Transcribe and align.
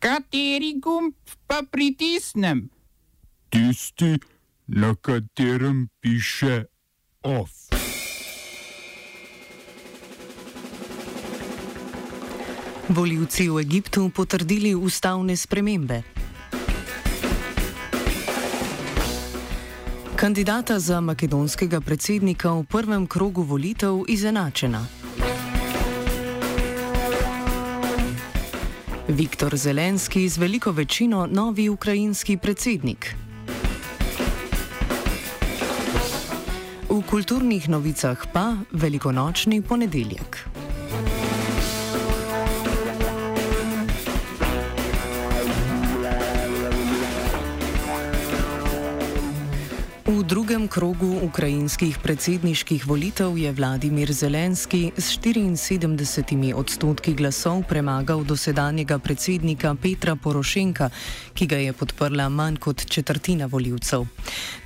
Kateri 0.00 0.80
gumb 0.80 1.12
pa 1.46 1.60
pritisnem? 1.70 2.70
Tisti, 3.52 4.16
na 4.66 4.94
katerem 4.94 5.88
piše 6.00 6.64
OF. 7.22 7.50
Voljivci 12.88 13.48
v 13.48 13.60
Egiptu 13.60 14.08
potrdili 14.08 14.74
ustavne 14.74 15.36
spremembe. 15.36 16.02
Kandidata 20.16 20.78
za 20.78 21.00
makedonskega 21.00 21.80
predsednika 21.80 22.52
v 22.52 22.64
prvem 22.64 23.06
krogu 23.06 23.42
volitev 23.42 24.08
izenačena. 24.08 24.99
Viktor 29.10 29.56
Zelenski 29.56 30.28
z 30.28 30.38
veliko 30.38 30.70
večino 30.70 31.26
novi 31.26 31.68
ukrajinski 31.68 32.36
predsednik. 32.36 33.14
V 36.88 37.02
kulturnih 37.10 37.68
novicah 37.68 38.26
pa 38.32 38.54
velikonočni 38.72 39.62
ponedeljek. 39.62 40.46
V 50.20 50.24
drugem 50.28 50.68
krogu 50.68 51.24
ukrajinskih 51.24 51.96
predsedniških 51.98 52.84
volitev 52.84 53.38
je 53.40 53.48
Vladimir 53.52 54.12
Zelenski 54.12 54.92
s 54.92 55.16
74 55.16 56.52
odstotki 56.52 57.14
glasov 57.16 57.64
premagal 57.64 58.20
dosedanjega 58.28 58.98
predsednika 58.98 59.72
Petra 59.80 60.16
Porošenka, 60.20 60.90
ki 61.32 61.46
ga 61.46 61.56
je 61.56 61.72
podprla 61.72 62.28
manj 62.28 62.60
kot 62.60 62.84
četrtina 62.84 63.46
voljivcev. 63.46 64.04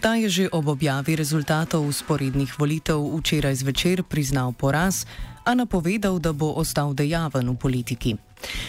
Ta 0.02 0.18
je 0.18 0.28
že 0.28 0.48
ob 0.52 0.74
objavi 0.74 1.14
rezultatov 1.16 1.86
usporednih 1.86 2.58
volitev 2.58 2.98
včeraj 2.98 3.54
zvečer 3.54 4.02
priznal 4.02 4.52
poraz, 4.52 5.06
a 5.44 5.54
napovedal, 5.54 6.18
da 6.18 6.32
bo 6.32 6.52
ostal 6.56 6.94
dejaven 6.94 7.48
v 7.50 7.56
politiki. 7.56 8.16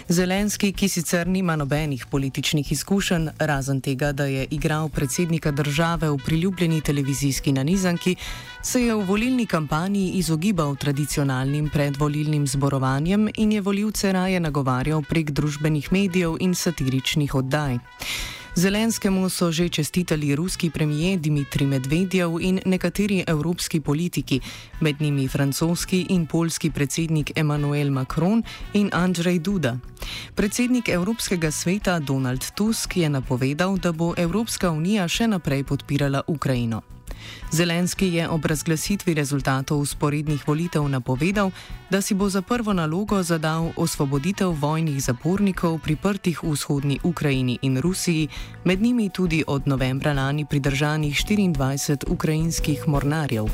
Zelenski, 0.09 0.72
ki 0.73 0.88
sicer 0.90 1.28
nima 1.28 1.56
nobenih 1.56 2.06
političnih 2.12 2.72
izkušenj, 2.72 3.28
razen 3.40 3.81
tega, 3.81 4.12
da 4.12 4.26
je 4.26 4.48
igral 4.52 4.90
predsednika 4.90 5.52
države 5.52 6.09
v 6.09 6.18
priljubljeni 6.26 6.81
televizijski 6.81 7.52
nanizanki, 7.52 8.16
se 8.64 8.81
je 8.81 8.96
v 8.96 9.03
volilni 9.06 9.46
kampanji 9.46 10.12
izogibal 10.12 10.76
tradicionalnim 10.76 11.70
predvolilnim 11.70 12.48
zborovanjem 12.48 13.30
in 13.36 13.52
je 13.52 13.62
voljivce 13.62 14.12
raje 14.12 14.40
nagovarjal 14.40 15.03
prek 15.09 15.31
družbenih 15.31 15.92
medijev 15.92 16.38
in 16.40 16.56
satiričnih 16.56 17.36
oddaj. 17.36 17.78
Zelenskemu 18.56 19.30
so 19.30 19.52
že 19.52 19.70
čestitali 19.70 20.36
ruski 20.36 20.70
premijer 20.70 21.20
Dmitrij 21.20 21.67
Medvedjev 21.67 22.39
in 22.39 22.59
nekateri 22.66 23.23
evropski 23.28 23.80
politiki, 23.81 24.39
med 24.80 25.02
njimi 25.02 25.28
francoski 25.28 26.06
in 26.09 26.25
polski 26.25 26.72
predsednik 26.72 27.31
Emmanuel 27.36 27.92
Macron 27.92 28.44
in 28.73 28.89
Andrzej 28.94 29.39
Duda. 29.39 29.78
Predsednik 30.36 30.89
Evropskega 30.89 31.52
sveta 31.52 32.00
Donald 32.00 32.52
Tusk 32.56 32.97
je 32.97 33.09
napovedal, 33.09 33.78
da 33.78 33.92
bo 33.92 34.14
Evropska 34.17 34.72
unija 34.72 35.08
še 35.08 35.28
naprej 35.28 35.64
podpirala 35.64 36.22
Ukrajino. 36.28 36.95
Zelenski 37.52 38.14
je 38.14 38.30
ob 38.30 38.45
razglasitvi 38.45 39.14
rezultatov 39.14 39.80
usporednih 39.80 40.48
volitev 40.48 40.88
napovedal, 40.90 41.52
da 41.90 42.02
si 42.02 42.14
bo 42.14 42.30
za 42.30 42.42
prvo 42.42 42.73
nalogo 42.73 43.23
zadal 43.23 43.72
osvoboditev 43.76 44.52
vojnih 44.59 45.04
zapornikov 45.04 45.80
priprtih 45.80 46.44
v 46.44 46.52
vzhodni 46.52 47.00
Ukrajini 47.03 47.59
in 47.62 47.78
Rusiji, 47.78 48.28
med 48.64 48.81
njimi 48.81 49.09
tudi 49.09 49.44
od 49.48 49.68
novembra 49.68 50.14
lani 50.14 50.46
pridržanih 50.46 51.16
24 51.16 52.12
ukrajinskih 52.12 52.88
mornarjev. 52.88 53.46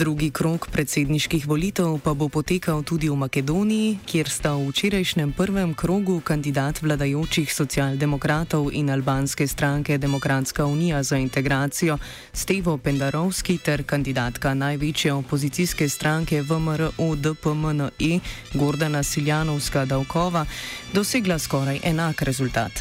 Drugi 0.00 0.30
krok 0.30 0.70
predsedniških 0.72 1.44
volitev 1.44 1.98
pa 2.00 2.14
bo 2.16 2.28
potekal 2.32 2.80
tudi 2.88 3.10
v 3.12 3.20
Makedoniji, 3.20 3.98
kjer 4.08 4.30
sta 4.32 4.54
v 4.56 4.72
včerajšnjem 4.72 5.32
prvem 5.36 5.74
krogu 5.76 6.24
kandidat 6.24 6.80
vladajočih 6.80 7.52
socialdemokratov 7.52 8.72
in 8.72 8.88
albanske 8.88 9.44
stranke 9.44 9.98
Demokratska 10.00 10.64
unija 10.64 11.02
za 11.02 11.20
integracijo 11.20 11.98
Stevo 12.32 12.78
Pendarovski 12.78 13.58
ter 13.58 13.84
kandidatka 13.84 14.54
največje 14.54 15.12
opozicijske 15.12 15.88
stranke 15.88 16.40
VMRO 16.42 16.96
DPMNE 17.20 18.20
Gordana 18.54 19.02
Siljanovska 19.02 19.84
Davkova 19.84 20.46
dosegla 20.92 21.38
skoraj 21.38 21.80
enak 21.84 22.22
rezultat. 22.22 22.72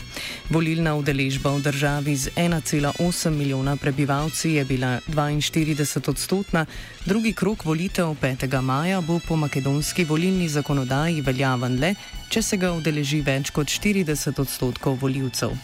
Volilna 0.49 0.95
udeležba 0.95 1.51
v 1.51 1.61
državi 1.67 2.15
z 2.15 2.31
1,8 2.39 3.29
milijona 3.29 3.75
prebivalci 3.75 4.55
je 4.55 4.65
bila 4.65 4.99
42 5.07 6.09
odstotna, 6.09 6.65
Drugi 7.09 7.33
krok 7.33 7.65
volitev 7.65 8.05
5. 8.21 8.61
maja 8.61 9.01
bo 9.01 9.19
po 9.27 9.35
makedonski 9.35 10.03
volilni 10.03 10.49
zakonodaji 10.49 11.21
veljaven 11.21 11.79
le, 11.79 11.95
če 12.29 12.41
se 12.41 12.57
ga 12.61 12.69
udeleži 12.77 13.23
več 13.25 13.49
kot 13.49 13.65
40 13.65 14.37
odstotkov 14.37 14.99
voljivcev. 15.01 15.55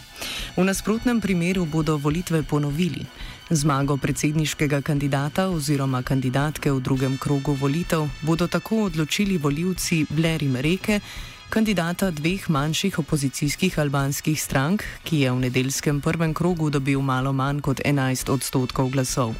V 0.56 0.64
nasprotnem 0.66 1.20
primeru 1.22 1.62
bodo 1.64 1.94
volitve 2.02 2.42
ponovili. 2.42 3.06
Zmago 3.50 3.94
predsedniškega 3.96 4.80
kandidata 4.82 5.46
oziroma 5.46 6.02
kandidatke 6.02 6.72
v 6.72 6.82
drugem 6.82 7.14
krogu 7.18 7.54
volitev 7.54 8.08
bodo 8.26 8.50
tako 8.50 8.82
odločili 8.90 9.38
voljivci 9.38 10.02
Blerim 10.10 10.56
Reke, 10.56 11.00
kandidata 11.50 12.10
dveh 12.10 12.50
manjših 12.50 12.98
opozicijskih 12.98 13.78
albanskih 13.78 14.42
strank, 14.42 14.84
ki 15.04 15.20
je 15.20 15.32
v 15.32 15.40
nedeljskem 15.46 16.00
prvem 16.00 16.34
krogu 16.34 16.70
dobil 16.70 17.00
malo 17.00 17.32
manj 17.32 17.60
kot 17.60 17.80
11 17.84 18.30
odstotkov 18.32 18.90
glasov. 18.90 19.34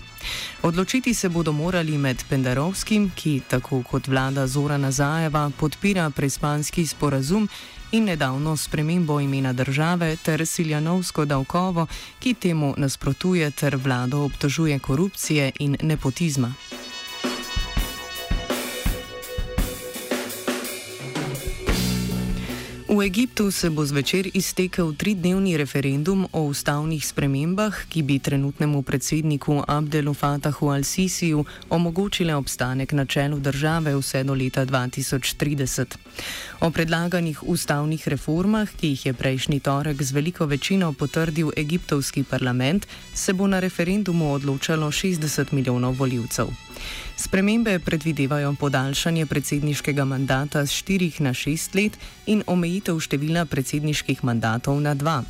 Odločiti 0.63 1.15
se 1.15 1.29
bodo 1.29 1.53
morali 1.53 1.99
med 1.99 2.25
Pendarovskim, 2.29 3.11
ki 3.17 3.41
tako 3.49 3.83
kot 3.83 4.09
vlada 4.09 4.47
Zora 4.47 4.77
Nazajeva 4.77 5.51
podpira 5.59 6.11
prespanski 6.11 6.87
sporazum 6.87 7.49
in 7.93 8.05
nedavno 8.05 8.57
spremembo 8.57 9.21
imena 9.21 9.53
države, 9.53 10.17
ter 10.17 10.47
Siljanovsko 10.47 11.25
davkovo, 11.25 11.87
ki 12.19 12.35
temu 12.35 12.75
nasprotuje 12.77 13.51
ter 13.51 13.77
vlado 13.77 14.25
obtožuje 14.25 14.79
korupcije 14.79 15.53
in 15.59 15.77
nepotizma. 15.83 16.55
V 22.97 23.05
Egiptu 23.05 23.51
se 23.51 23.69
bo 23.71 23.85
zvečer 23.85 24.31
iztekel 24.35 24.95
tridnevni 24.97 25.57
referendum 25.57 26.25
o 26.33 26.49
ustavnih 26.49 27.07
spremembah, 27.07 27.85
ki 27.93 28.03
bi 28.03 28.17
trenutnemu 28.19 28.81
predsedniku 28.83 29.61
Abdelu 29.69 30.15
Fatahu 30.15 30.73
al-Sisiju 30.73 31.45
omogočile 31.69 32.35
obstanek 32.35 32.93
na 32.93 33.05
čelu 33.05 33.37
države 33.39 33.93
vse 33.97 34.25
do 34.25 34.35
leta 34.35 34.65
2030. 34.67 35.97
O 36.61 36.71
predlaganih 36.71 37.43
ustavnih 37.45 38.09
reformah, 38.09 38.69
ki 38.81 38.89
jih 38.89 39.07
je 39.07 39.13
prejšnji 39.13 39.61
torek 39.61 40.03
z 40.03 40.13
veliko 40.13 40.47
večino 40.47 40.93
potrdil 40.93 41.53
egiptovski 41.57 42.25
parlament, 42.25 42.87
se 43.15 43.33
bo 43.33 43.47
na 43.47 43.61
referendumu 43.61 44.33
odločalo 44.33 44.89
60 44.89 45.53
milijonov 45.53 46.01
voljivcev. 46.01 46.49
Spremembe 47.17 47.79
predvidevajo 47.79 48.55
podaljšanje 48.61 49.27
predsedniškega 49.27 50.05
mandata 50.05 50.67
z 50.67 50.71
4 50.71 51.21
na 51.21 51.31
6 51.31 51.75
let 51.75 51.99
in 52.27 52.43
omejitev 52.47 52.86
števila 52.95 53.43
predsedniških 53.45 54.23
mandatov 54.25 54.79
na 54.81 54.95
2. 54.95 55.23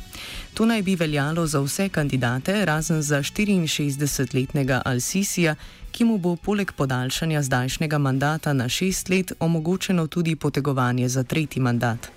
To 0.53 0.65
naj 0.65 0.81
bi 0.81 0.95
veljalo 0.95 1.47
za 1.47 1.59
vse 1.59 1.89
kandidate, 1.89 2.65
razen 2.65 3.01
za 3.01 3.23
64-letnega 3.23 4.81
Al-Sisija, 4.85 5.55
ki 5.91 6.05
mu 6.05 6.17
bo 6.17 6.35
poleg 6.35 6.71
podaljšanja 6.77 7.41
zdajšnjega 7.41 7.97
mandata 7.97 8.53
na 8.53 8.69
6 8.69 9.09
let 9.09 9.33
omogočeno 9.39 10.07
tudi 10.07 10.35
potegovanje 10.35 11.09
za 11.09 11.23
tretji 11.23 11.61
mandat. 11.61 12.16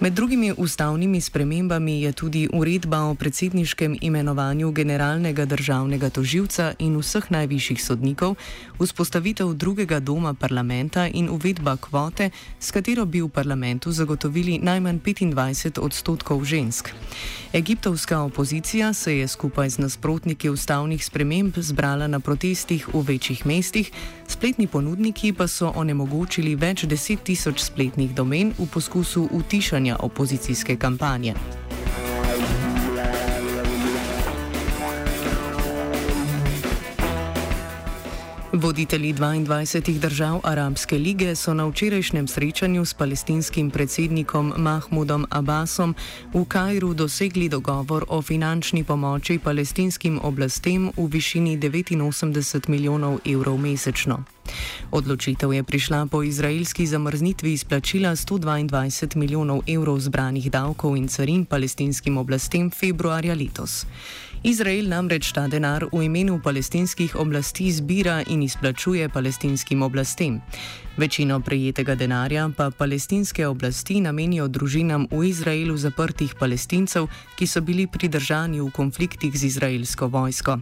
Med 0.00 0.12
drugimi 0.12 0.52
ustavnimi 0.56 1.20
spremembami 1.20 2.02
je 2.02 2.12
tudi 2.12 2.48
uredba 2.52 3.00
o 3.10 3.14
predsedniškem 3.14 3.96
imenovanju 4.00 4.72
generalnega 4.72 5.44
državnega 5.44 6.10
toživca 6.10 6.72
in 6.78 6.96
vseh 6.98 7.30
najvišjih 7.30 7.84
sodnikov, 7.84 8.34
vzpostavitev 8.78 9.54
drugega 9.54 10.00
doma 10.00 10.34
parlamenta 10.34 11.06
in 11.06 11.28
uvedba 11.30 11.76
kvote, 11.76 12.30
s 12.60 12.70
katero 12.70 13.04
bi 13.04 13.22
v 13.22 13.28
parlamentu 13.28 13.92
zagotovili 13.92 14.58
najmanj 14.62 15.00
25 15.00 15.80
odstotkov 15.80 16.44
žensk. 16.44 16.90
Egiptovska 17.52 18.20
opozicija 18.20 18.92
se 18.92 19.18
je 19.18 19.28
skupaj 19.28 19.70
z 19.70 19.78
nasprotniki 19.78 20.50
ustavnih 20.50 21.04
sprememb 21.04 21.52
zbrala 21.56 22.06
na 22.06 22.20
protestih 22.20 22.88
v 22.94 23.02
večjih 23.02 23.46
mestih, 23.46 23.92
spletni 24.32 24.66
ponudniki 24.66 25.32
pa 25.36 25.44
so 25.48 25.72
onemogočili 25.76 26.54
več 26.56 26.86
deset 26.88 27.20
tisoč 27.28 27.60
spletnih 27.60 28.14
domen 28.16 28.54
v 28.58 28.66
poskusu 28.72 29.28
utišanja 29.38 29.98
opozicijske 30.08 30.76
kampanje. 30.76 31.34
Voditelji 38.62 39.14
22 39.14 39.98
držav 39.98 40.40
Arabske 40.44 40.98
lige 40.98 41.34
so 41.34 41.54
na 41.54 41.66
včerajšnjem 41.66 42.28
srečanju 42.28 42.84
s 42.84 42.94
palestinskim 42.94 43.70
predsednikom 43.70 44.52
Mahmudom 44.56 45.26
Abbasom 45.30 45.94
v 46.34 46.44
Kajru 46.44 46.94
dosegli 46.94 47.48
dogovor 47.48 48.04
o 48.08 48.22
finančni 48.22 48.84
pomoči 48.84 49.38
palestinskim 49.38 50.20
oblastem 50.22 50.92
v 50.96 51.06
višini 51.10 51.58
89 51.58 52.68
milijonov 52.68 53.18
evrov 53.26 53.58
mesečno. 53.58 54.22
Odločitev 54.90 55.52
je 55.52 55.62
prišla 55.62 56.06
po 56.06 56.22
izraelski 56.22 56.86
zamrznitvi 56.86 57.52
izplačila 57.52 58.10
122 58.10 59.16
milijonov 59.16 59.62
evrov 59.66 59.98
zbranih 59.98 60.50
davkov 60.50 60.96
in 60.96 61.08
carin 61.08 61.44
palestinskim 61.44 62.18
oblastem 62.18 62.70
februarja 62.70 63.34
letos. 63.34 63.86
Izrael 64.42 64.88
namreč 64.90 65.30
ta 65.30 65.44
denar 65.46 65.84
v 65.92 66.00
imenu 66.10 66.40
palestinskih 66.42 67.14
oblasti 67.14 67.70
zbira 67.70 68.24
in 68.26 68.42
izplačuje 68.42 69.08
palestinskim 69.08 69.82
oblastem. 69.82 70.40
Večino 70.96 71.40
prejetega 71.40 71.94
denarja 71.94 72.50
pa 72.56 72.70
palestinske 72.70 73.46
oblasti 73.46 74.00
namenijo 74.00 74.48
družinam 74.48 75.06
v 75.10 75.28
Izraelu 75.30 75.76
zaprtih 75.76 76.34
palestincev, 76.34 77.06
ki 77.38 77.46
so 77.46 77.60
bili 77.60 77.86
pridržani 77.86 78.60
v 78.60 78.70
konfliktih 78.70 79.38
z 79.38 79.44
izraelsko 79.44 80.10
vojsko. 80.10 80.58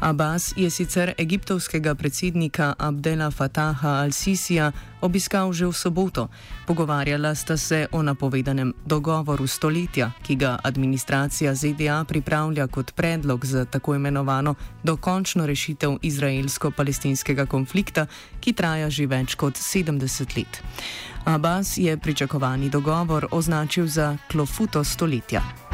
Abbas 0.00 0.52
je 0.56 0.70
sicer 0.70 1.14
egiptovskega 1.18 1.94
predsednika 1.94 2.74
Abdela 2.78 3.30
Fataha 3.30 4.04
al-Sisija 4.04 4.72
obiskal 5.00 5.52
že 5.52 5.66
v 5.66 5.72
soboto. 5.72 6.28
Pogovarjala 6.66 7.34
sta 7.34 7.56
se 7.56 7.86
o 7.92 8.02
napovedanem 8.02 8.74
dogovoru 8.86 9.46
stoletja, 9.46 10.10
ki 10.22 10.36
ga 10.36 10.58
administracija 10.62 11.54
ZDA 11.54 12.04
pripravlja 12.04 12.66
kot 12.66 12.94
predlog 12.98 13.46
za 13.46 13.64
tako 13.64 13.94
imenovano 13.94 14.54
dokončno 14.82 15.46
rešitev 15.46 15.96
izraelsko-palestinskega 16.02 17.46
konflikta, 17.46 18.06
ki 18.40 18.52
traja 18.52 18.90
že 18.90 19.06
več 19.06 19.38
kot 19.38 19.54
70 19.54 20.36
let. 20.36 20.62
Abbas 21.24 21.76
je 21.78 21.94
pričakovani 21.96 22.70
dogovor 22.70 23.28
označil 23.30 23.86
za 23.86 24.16
klofuto 24.30 24.84
stoletja. 24.84 25.67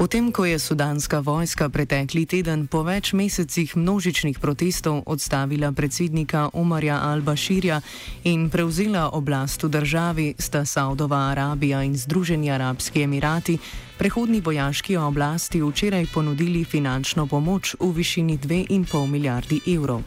Potem, 0.00 0.32
ko 0.32 0.48
je 0.48 0.56
sudanska 0.56 1.20
vojska 1.20 1.68
pretekli 1.68 2.24
teden 2.24 2.64
po 2.72 2.80
več 2.80 3.12
mesecih 3.12 3.76
množičnih 3.76 4.40
protestov 4.40 5.04
odstavila 5.04 5.76
predsednika 5.76 6.48
Omarja 6.56 6.96
al-Bashirja 7.04 7.82
in 8.24 8.48
prevzela 8.48 9.12
oblast 9.12 9.60
v 9.60 9.68
državi, 9.68 10.26
sta 10.40 10.64
Saudova 10.64 11.28
Arabija 11.36 11.84
in 11.84 11.92
Združeni 12.00 12.48
arabski 12.48 13.04
emirati 13.04 13.58
prehodni 14.00 14.40
vojaški 14.40 14.96
oblasti 14.96 15.60
včeraj 15.62 16.06
ponudili 16.14 16.64
finančno 16.64 17.26
pomoč 17.26 17.74
v 17.80 17.90
višini 17.92 18.38
2,5 18.38 19.06
milijardi 19.06 19.60
evrov. 19.76 20.00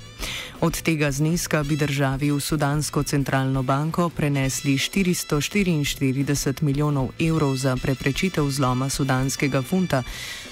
Od 0.62 0.82
tega 0.82 1.12
zneska 1.12 1.64
bi 1.64 1.78
državi 1.78 2.32
v 2.32 2.40
Sudansko 2.40 3.04
centralno 3.04 3.64
banko 3.64 4.10
prenesli 4.10 4.78
444 4.78 6.64
milijonov 6.64 7.10
evrov 7.20 7.56
za 7.56 7.76
preprečitev 7.76 8.50
zloma 8.50 8.90
sudanskega 8.90 9.62
funta, 9.62 10.04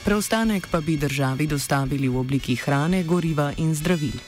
preostanek 0.06 0.68
pa 0.72 0.82
bi 0.82 0.98
državi 0.98 1.48
dostavili 1.48 2.10
v 2.10 2.18
obliki 2.18 2.56
hrane, 2.56 3.04
goriva 3.04 3.54
in 3.58 3.74
zdravil. 3.76 4.22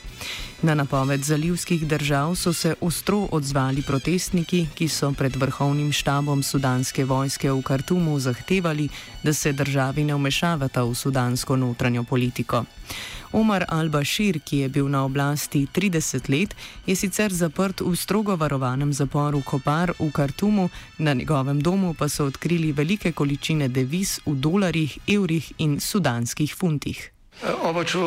Na 0.63 0.75
napoved 0.75 1.23
zalivskih 1.23 1.87
držav 1.87 2.35
so 2.35 2.53
se 2.53 2.75
ostro 2.81 3.27
odzvali 3.31 3.81
protestniki, 3.81 4.67
ki 4.75 4.87
so 4.87 5.11
pred 5.11 5.35
vrhovnim 5.35 5.91
štabom 5.91 6.43
sudanske 6.43 7.03
vojske 7.05 7.51
v 7.51 7.61
Kartumu 7.61 8.19
zahtevali, 8.19 8.87
da 9.23 9.33
se 9.33 9.51
državi 9.51 10.03
ne 10.03 10.15
vmešavata 10.15 10.83
v 10.83 10.95
sudansko 10.95 11.55
notranjo 11.55 12.03
politiko. 12.03 12.63
Omar 13.33 13.65
al-Bashir, 13.69 14.39
ki 14.39 14.57
je 14.57 14.69
bil 14.69 14.87
na 14.87 15.03
oblasti 15.03 15.67
30 15.73 16.29
let, 16.29 16.55
je 16.85 16.95
sicer 16.95 17.33
zaprt 17.33 17.81
v 17.81 17.95
strogo 17.95 18.35
varovanem 18.35 18.93
zaporu 18.93 19.41
Kopar 19.41 19.91
v 19.99 20.11
Kartumu, 20.11 20.69
na 20.97 21.13
njegovem 21.13 21.59
domu 21.59 21.93
pa 21.93 22.09
so 22.09 22.25
odkrili 22.25 22.71
velike 22.71 23.11
količine 23.11 23.67
deviz 23.67 24.19
v 24.25 24.35
dolarjih, 24.35 24.97
evrih 25.07 25.51
in 25.57 25.79
sudanskih 25.79 26.55
funtih. 26.55 27.09
Oba, 27.43 27.83
če, 27.83 27.99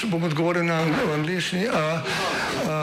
če 0.00 0.08
bom 0.10 0.24
odgovoril 0.26 0.64
na 0.66 0.80
angliški. 1.14 1.66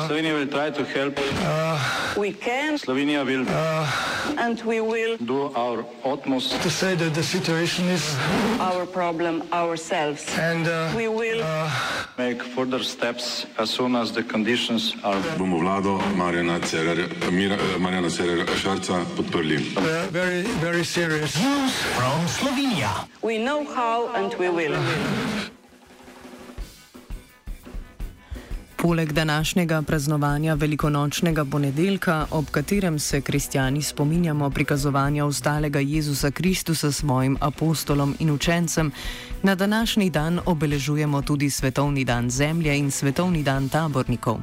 Slovenija 0.08 0.38
bo 0.38 0.46
poskušala 0.52 1.12
pomagati. 1.18 2.78
Slovenija 2.80 3.24
bo 3.26 3.32
naredila 3.36 4.62
svoj 4.62 5.84
utmost, 6.08 6.56
da 6.56 6.58
bo 6.64 6.88
rekla, 6.88 7.10
da 7.10 7.20
je 7.20 7.24
situacija 7.24 7.86
naš 7.88 8.88
problem. 8.94 9.42
In 9.52 9.84
bomo 10.96 11.20
naredili 11.20 11.44
nadaljnje 12.18 12.40
korake, 12.56 13.48
as 13.58 13.70
soon 13.70 13.96
as 13.96 14.12
the 14.12 14.24
conditions 14.24 14.94
are. 15.04 15.20
Bomo 15.38 15.58
vlado 15.60 16.00
Marjana 16.16 16.60
Cererera 18.10 18.56
Šarca 18.56 19.04
podprli. 19.18 19.60
Very, 20.12 20.44
very 20.62 20.86
serious. 20.86 21.36
News 21.36 21.74
from 21.96 22.28
Slovenia. 22.28 23.08
We 23.22 23.38
know 23.44 23.66
how 23.76 24.08
and 24.16 24.34
we 24.40 24.50
will. 24.50 24.78
Poleg 28.88 29.12
današnjega 29.12 29.82
praznovanja 29.82 30.54
velikonočnega 30.54 31.46
ponedeljka, 31.46 32.26
ob 32.32 32.46
katerem 32.52 33.00
se 33.00 33.22
kristijani 33.22 33.82
spominjamo 33.82 34.50
prikazovanja 34.50 35.26
ostalega 35.26 35.80
Jezusa 35.80 36.32
Kristusa 36.32 36.92
svojim 36.92 37.38
apostolom 37.42 38.16
in 38.20 38.32
učencem, 38.32 38.92
na 39.44 39.56
današnji 39.56 40.10
dan 40.10 40.40
obeležujemo 40.46 41.22
tudi 41.22 41.50
Svetovni 41.50 42.06
dan 42.06 42.30
Zemlje 42.30 42.78
in 42.78 42.92
Svetovni 42.92 43.44
dan 43.44 43.70
tabornikov. 43.70 44.38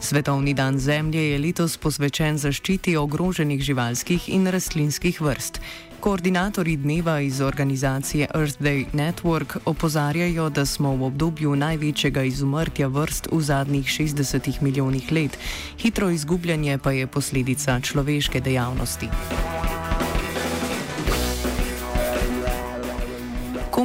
Svetovni 0.00 0.54
dan 0.54 0.78
Zemlje 0.78 1.30
je 1.30 1.38
letos 1.38 1.76
posvečen 1.76 2.38
zaščiti 2.38 2.96
ogroženih 2.96 3.62
živalskih 3.62 4.28
in 4.28 4.46
rastlinskih 4.46 5.20
vrst. 5.20 5.60
Koordinatorji 6.02 6.76
dneva 6.76 7.20
iz 7.20 7.40
organizacije 7.40 8.26
Earth 8.34 8.60
Day 8.60 8.86
Network 8.92 9.58
opozarjajo, 9.64 10.48
da 10.50 10.66
smo 10.66 10.96
v 10.96 11.04
obdobju 11.04 11.56
največjega 11.56 12.22
izumrtja 12.22 12.86
vrst 12.86 13.28
v 13.32 13.40
zadnjih 13.40 13.86
60 13.86 14.62
milijonih 14.62 15.12
let, 15.12 15.38
hitro 15.78 16.10
izgubljanje 16.10 16.78
pa 16.78 16.92
je 16.92 17.06
posledica 17.06 17.80
človeške 17.80 18.40
dejavnosti. 18.40 19.08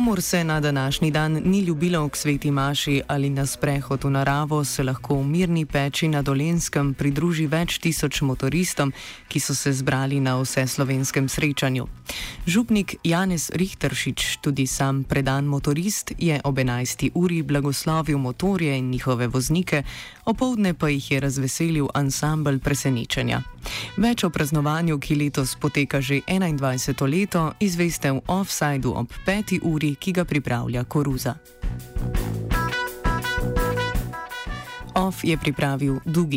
Komor 0.07 0.21
se 0.21 0.43
na 0.43 0.59
današnji 0.59 1.11
dan 1.11 1.41
ni 1.45 1.59
ljubilo 1.59 2.09
k 2.09 2.15
sveti 2.15 2.51
maši 2.51 3.01
ali 3.07 3.29
na 3.29 3.45
sprehod 3.45 4.03
v 4.03 4.09
naravo, 4.09 4.65
se 4.65 4.83
lahko 4.83 5.15
v 5.15 5.25
mirni 5.27 5.65
peči 5.65 6.07
na 6.07 6.21
Dolenskem 6.21 6.93
pridruži 6.93 7.47
več 7.47 7.79
tisoč 7.83 8.21
motoristom, 8.21 8.93
ki 9.27 9.39
so 9.39 9.55
se 9.55 9.73
zbrali 9.73 10.19
na 10.19 10.37
vse 10.39 10.63
slovenskem 10.67 11.27
srečanju. 11.29 11.87
Župnik 12.47 12.95
Janez 13.03 13.49
Richteršič, 13.53 14.37
tudi 14.41 14.67
sam 14.67 15.03
predan 15.03 15.45
motorist, 15.45 16.13
je 16.17 16.39
ob 16.43 16.55
11. 16.55 17.11
uri 17.13 17.41
blagoslovil 17.43 18.17
motorje 18.17 18.77
in 18.77 18.89
njihove 18.89 19.27
voznike, 19.27 19.83
opoldne 20.25 20.73
pa 20.73 20.87
jih 20.89 21.11
je 21.11 21.19
razveselil 21.19 21.87
ansambl 21.93 22.59
presenečenja. 22.63 23.41
Več 23.97 24.23
o 24.23 24.29
praznovanju, 24.29 24.99
ki 24.99 25.15
letos 25.15 25.55
poteka 25.55 26.01
že 26.01 26.21
21. 26.27 27.07
leto, 27.07 27.53
izveste 27.59 28.11
v 28.11 28.21
offsajdu 28.27 28.93
ob 28.93 29.09
5. 29.25 29.59
uri, 29.61 29.95
ki 29.95 30.11
ga 30.11 30.25
pripravlja 30.25 30.83
Koruza. 30.83 31.37
Off 34.97 35.21
je 35.23 35.37
pripravil 35.37 36.01
Dugi. 36.05 36.25